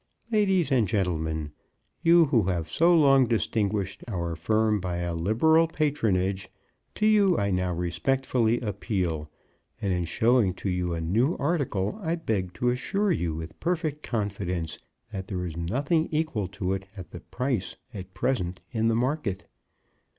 Ladies 0.31 0.71
and 0.71 0.87
gentlemen, 0.87 1.51
you 2.01 2.25
who 2.25 2.45
have 2.45 2.71
so 2.71 2.91
long 2.95 3.27
distinguished 3.27 4.03
our 4.07 4.35
firm 4.35 4.79
by 4.79 4.97
a 4.97 5.13
liberal 5.13 5.67
patronage, 5.67 6.49
to 6.95 7.05
you 7.05 7.37
I 7.37 7.51
now 7.51 7.71
respectfully 7.75 8.59
appeal, 8.61 9.29
and 9.79 9.93
in 9.93 10.05
showing 10.05 10.55
to 10.55 10.71
you 10.71 10.95
a 10.95 11.01
new 11.01 11.35
article 11.37 11.99
I 12.01 12.15
beg 12.15 12.55
to 12.55 12.69
assure 12.69 13.11
you 13.11 13.35
with 13.35 13.59
perfect 13.59 14.01
confidence 14.01 14.79
that 15.11 15.27
there 15.27 15.45
is 15.45 15.55
nothing 15.55 16.09
equal 16.11 16.47
to 16.47 16.73
it 16.73 16.87
at 16.97 17.09
the 17.11 17.19
price 17.19 17.75
at 17.93 18.15
present 18.15 18.59
in 18.71 18.87
the 18.87 18.95
market. 18.95 19.45